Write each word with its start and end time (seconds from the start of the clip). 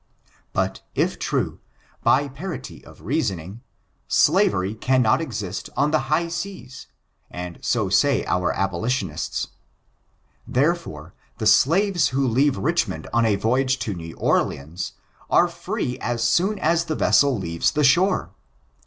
But, 0.51 0.81
if 0.95 1.19
true, 1.19 1.59
by 2.01 2.27
parity 2.27 2.83
of 2.83 3.03
reasoning, 3.03 3.61
slavery 4.07 4.73
cannot 4.73 5.21
exist 5.21 5.69
on 5.77 5.91
the 5.91 5.99
high 6.09 6.27
seas, 6.27 6.87
and 7.29 7.59
so 7.63 7.87
say 7.87 8.25
our 8.25 8.51
abolitionists. 8.53 9.49
Therefore, 10.47 11.13
the 11.37 11.45
slaves 11.45 12.07
who 12.07 12.27
leave 12.27 12.57
Richmond 12.57 13.07
on 13.13 13.27
a 13.27 13.35
voyage 13.35 13.77
to 13.81 13.93
New 13.93 14.15
Orleans, 14.15 14.93
are 15.29 15.47
free 15.47 15.99
as 15.99 16.23
soon 16.23 16.57
as 16.57 16.85
the 16.85 16.95
vessel 16.95 17.37
leaves 17.37 17.69
the 17.69 17.83
shore. 17.83 18.31